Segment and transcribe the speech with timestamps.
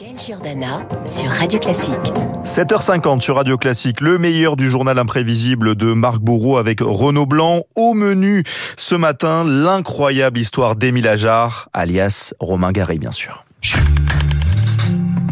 [0.00, 1.92] Gaël Giordana sur Radio Classique.
[2.44, 7.64] 7h50 sur Radio Classique, le meilleur du journal imprévisible de Marc Bourreau avec Renaud Blanc.
[7.74, 8.44] Au menu
[8.78, 13.44] ce matin, l'incroyable histoire d'Émile Ajar, alias Romain Gary, bien sûr.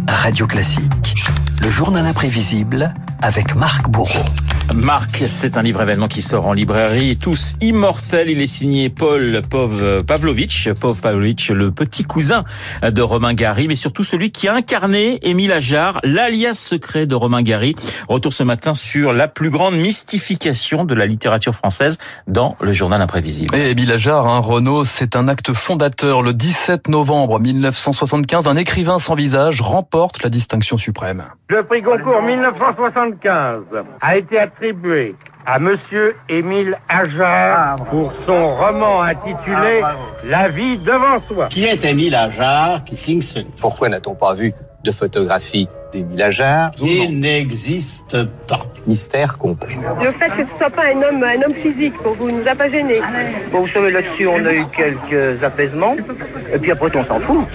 [0.06, 1.14] Radio Classique,
[1.62, 2.92] le journal imprévisible
[3.22, 4.24] avec Marc Bourreau.
[4.74, 8.28] Marc, c'est un livre événement qui sort en librairie, tous immortels.
[8.28, 12.44] Il est signé Paul Pov Pavlovitch, Paul Pavlovitch, le petit cousin
[12.82, 17.42] de Romain Gary, mais surtout celui qui a incarné Émile Ajar, l'alias secret de Romain
[17.42, 17.74] Gary.
[18.08, 23.00] Retour ce matin sur la plus grande mystification de la littérature française dans le journal
[23.00, 23.54] imprévisible.
[23.54, 26.22] Et Émile Ajar, hein, Renaud, c'est un acte fondateur.
[26.22, 31.24] Le 17 novembre 1975, un écrivain sans visage remporte la distinction suprême.
[31.48, 33.62] Le prix Goncourt 1975
[34.02, 34.57] a été attribué
[35.46, 39.82] à Monsieur Émile Ajar pour son roman intitulé
[40.24, 41.46] La vie devant soi.
[41.48, 44.52] Qui est Émile Ajar qui signe ce livre Pourquoi n'a-t-on pas vu
[44.84, 46.70] de photographie d'Émile Ajar?
[46.82, 48.16] Il n'existe
[48.48, 48.60] pas.
[48.86, 49.76] Mystère complet.
[50.02, 52.54] Le fait que ce soit pas un homme, un homme physique pour vous, nous a
[52.54, 53.00] pas gênés.
[53.52, 55.96] Bon, vous savez, là-dessus, on a eu quelques apaisements.
[56.52, 57.46] Et puis après, on s'en fout.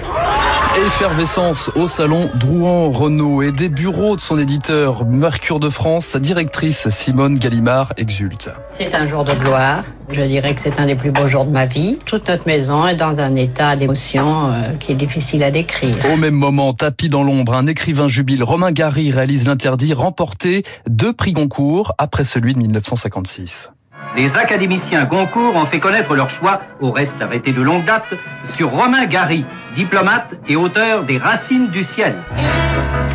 [0.75, 6.19] Effervescence au salon Drouan Renault et des bureaux de son éditeur Mercure de France, sa
[6.19, 8.49] directrice Simone Gallimard exulte.
[8.79, 9.83] C'est un jour de gloire.
[10.09, 11.99] Je dirais que c'est un des plus beaux jours de ma vie.
[12.07, 15.95] Toute notre maison est dans un état d'émotion euh, qui est difficile à décrire.
[16.11, 18.43] Au même moment, tapis dans l'ombre, un écrivain jubile.
[18.43, 23.72] Romain Gary réalise l'interdit, remporté deux prix Goncourt après celui de 1956.
[24.15, 28.13] Les académiciens Goncourt ont fait connaître leur choix, au reste arrêté de longue date,
[28.55, 32.15] sur Romain Gary, diplomate et auteur des Racines du ciel.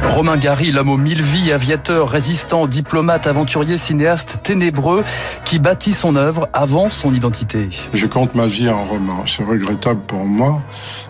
[0.09, 5.05] Romain Gary, l'homme aux mille vies, aviateur, résistant, diplomate, aventurier, cinéaste, ténébreux,
[5.45, 7.69] qui bâtit son œuvre avant son identité.
[7.92, 9.25] Je compte ma vie en roman.
[9.27, 10.61] C'est regrettable pour moi.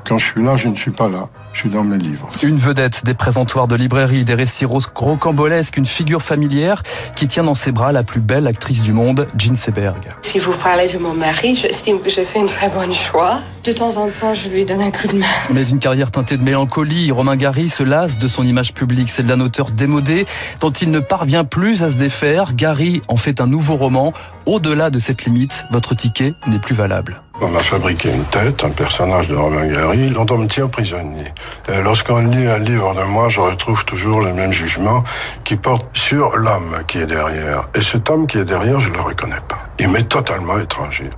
[0.06, 1.28] Quand je suis là, je ne suis pas là.
[1.52, 2.28] Je suis dans mes livres.
[2.42, 6.82] Une vedette des présentoirs de librairie, des récits rocambolesques, une figure familière
[7.16, 10.08] qui tient dans ses bras la plus belle actrice du monde, Jean Seberg.
[10.22, 13.40] Si vous parlez de mon mari, j'estime que j'ai fait une très bonne choix.
[13.68, 15.26] De temps en temps, je lui donne un coup de main.
[15.52, 19.26] Mais une carrière teintée de mélancolie, Romain Gary se lasse de son image publique, celle
[19.26, 20.24] d'un auteur démodé
[20.62, 22.54] dont il ne parvient plus à se défaire.
[22.54, 24.14] Gary en fait un nouveau roman.
[24.46, 27.20] Au-delà de cette limite, votre ticket n'est plus valable.
[27.42, 31.26] On a fabriqué une tête, un personnage de Romain Gary, dont on me tient prisonnier.
[31.68, 35.04] Lorsqu'on lit un livre de moi, je retrouve toujours le même jugement
[35.44, 37.68] qui porte sur l'homme qui est derrière.
[37.74, 39.58] Et cet homme qui est derrière, je ne le reconnais pas.
[39.78, 41.10] Il m'est totalement étranger.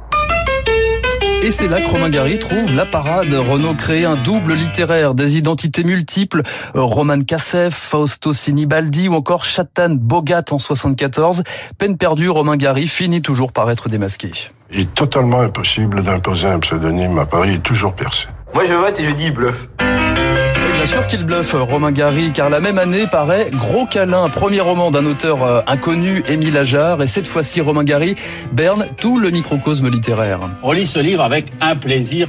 [1.42, 3.32] Et c'est là que Romain Gary trouve la parade.
[3.32, 6.42] Renaud crée un double littéraire, des identités multiples.
[6.74, 11.42] Roman Kassef, Fausto Sinibaldi ou encore Chatan Bogat en 74.
[11.78, 14.30] Peine perdue, Romain Gary finit toujours par être démasqué.
[14.70, 18.26] Il est totalement impossible d'imposer un pseudonyme à Paris, il est toujours percé.
[18.54, 19.68] Moi je vote et je dis bluff.
[20.80, 24.90] Bien sûr qu'il bluffe, Romain Gary, car la même année paraît Gros câlin, premier roman
[24.90, 28.14] d'un auteur inconnu, Émile Ajar, et cette fois-ci Romain Gary
[28.52, 30.40] berne tout le microcosme littéraire.
[30.62, 32.28] On lit ce livre avec un plaisir.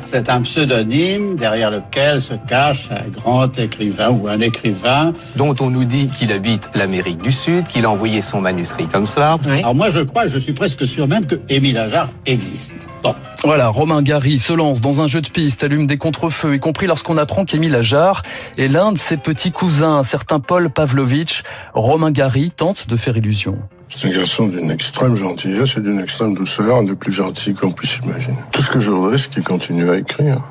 [0.00, 5.12] C'est un pseudonyme derrière lequel se cache un grand écrivain ou un écrivain.
[5.36, 9.06] Dont on nous dit qu'il habite l'Amérique du Sud, qu'il a envoyé son manuscrit comme
[9.06, 9.38] cela.
[9.46, 9.58] Oui.
[9.58, 12.88] Alors moi je crois, je suis presque sûr même que Émile Ajar existe.
[13.02, 13.14] Bon.
[13.44, 16.86] Voilà, Romain Gary se lance dans un jeu de piste, allume des contrefeux, y compris
[16.86, 18.22] lorsqu'on apprend qu'Émile Ajar
[18.56, 21.42] est l'un de ses petits cousins, un certain Paul Pavlovitch.
[21.74, 23.58] Romain Gary tente de faire illusion.
[23.90, 27.72] C'est un garçon d'une extrême gentillesse et d'une extrême douceur, un des plus gentils qu'on
[27.72, 28.36] puisse imaginer.
[28.68, 30.42] Ce que je voudrais, c'est qu'il continue à écrire.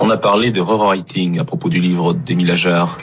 [0.00, 2.96] On a parlé de rewriting à propos du livre d'Émile Ajar.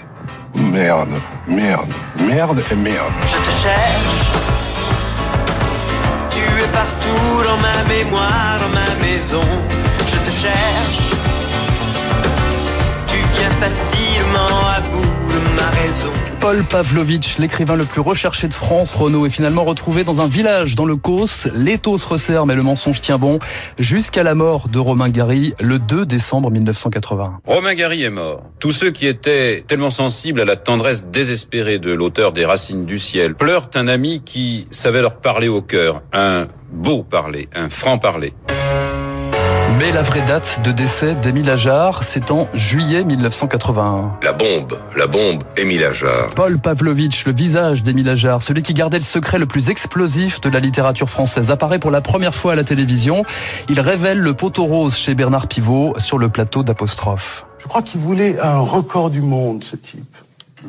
[0.55, 1.11] Merde,
[1.47, 3.13] merde, merde et merde.
[3.27, 4.33] Je te cherche.
[6.31, 9.47] Tu es partout dans ma mémoire, dans ma maison.
[10.07, 11.03] Je te cherche.
[13.05, 15.22] Tu viens facilement à bout
[15.55, 16.11] ma raison.
[16.39, 20.75] Paul Pavlovitch, l'écrivain le plus recherché de France, Renaud, est finalement retrouvé dans un village
[20.75, 21.47] dans le Causse.
[21.55, 23.39] L'étau se resserre, mais le mensonge tient bon
[23.79, 27.39] jusqu'à la mort de Romain Gary le 2 décembre 1980.
[27.45, 28.43] Romain Gary est mort.
[28.59, 32.99] Tous ceux qui étaient tellement sensibles à la tendresse désespérée de l'auteur des Racines du
[32.99, 36.01] ciel pleurent un ami qui savait leur parler au cœur.
[36.11, 38.33] Un beau parler, un franc parler.
[39.83, 44.13] Mais la vraie date de décès d'Émile Ajar, c'est en juillet 1981.
[44.23, 46.29] La bombe, la bombe, Émile Ajar.
[46.37, 50.47] Paul Pavlovitch, le visage d'Émile Ajar, celui qui gardait le secret le plus explosif de
[50.47, 53.25] la littérature française, apparaît pour la première fois à la télévision.
[53.67, 57.45] Il révèle le poteau rose chez Bernard Pivot sur le plateau d'Apostrophe.
[57.57, 60.15] Je crois qu'il voulait un record du monde, ce type.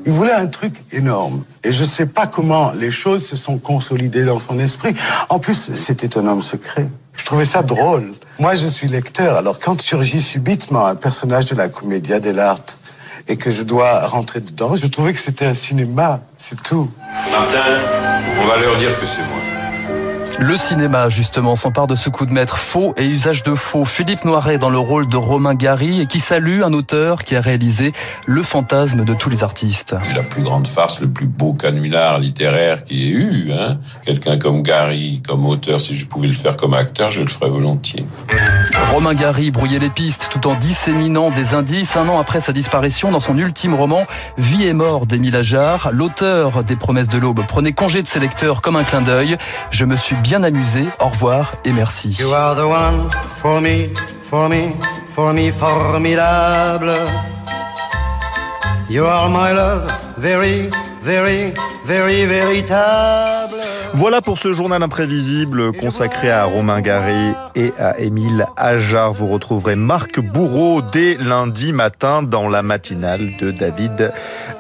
[0.07, 1.43] Il voulait un truc énorme.
[1.63, 4.95] Et je sais pas comment les choses se sont consolidées dans son esprit.
[5.29, 6.87] En plus, c'était un homme secret.
[7.17, 8.13] Je trouvais ça drôle.
[8.39, 9.37] Moi, je suis lecteur.
[9.37, 12.77] Alors, quand surgit subitement un personnage de la commedia dell'arte
[13.29, 14.77] et que je dois rentrer dedans.
[14.77, 16.91] Je trouvais que c'était un cinéma, c'est tout.
[17.31, 17.65] Martin,
[18.41, 19.54] on va leur dire que c'est moi.
[20.41, 23.85] Le cinéma, justement, s'empare de ce coup de maître faux et usage de faux.
[23.85, 27.41] Philippe Noiret dans le rôle de Romain Gary et qui salue un auteur qui a
[27.41, 27.93] réalisé
[28.27, 29.95] Le fantasme de tous les artistes.
[30.03, 33.53] C'est la plus grande farce, le plus beau canular littéraire qui ait eu.
[33.53, 37.29] Hein Quelqu'un comme Gary, comme auteur, si je pouvais le faire comme acteur, je le
[37.29, 38.05] ferais volontiers.
[38.93, 41.97] Romain Gary brouillait les pistes tout en disséminant des indices.
[41.97, 44.07] Un an après sa disparition, dans son ultime roman
[44.39, 48.63] Vie et mort d'Émile Ajar, l'auteur des Promesses de l'aube prenait congé de ses lecteurs
[48.63, 49.37] comme un clin d'œil.
[49.71, 50.87] Je me suis bien amusé.
[51.01, 52.17] Au revoir et merci.
[61.05, 61.53] Very,
[61.85, 63.57] very véritable.
[63.93, 69.13] Voilà pour ce journal imprévisible consacré à Romain Gary et à Émile Ajar.
[69.13, 74.13] Vous retrouverez Marc Bourreau dès lundi matin dans la matinale de David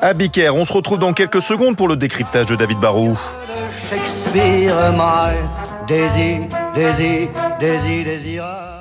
[0.02, 0.50] Abiker.
[0.50, 3.18] On se retrouve dans quelques secondes pour le décryptage de David Barou.
[3.88, 5.34] Shakespeare, my
[5.88, 6.40] Daisy,
[6.74, 8.73] Daisy, Daisy, Daisy.